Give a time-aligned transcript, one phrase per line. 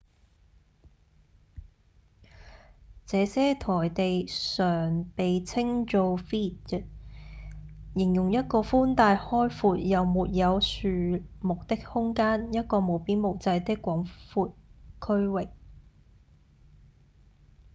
[3.05, 6.85] 這些台地常被稱做「vidde」
[7.95, 14.53] 形容一個寬大開闊又沒有樹木的空間、一個無邊無際的廣闊
[14.99, 15.49] 區域